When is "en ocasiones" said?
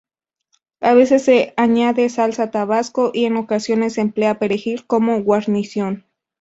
3.25-3.93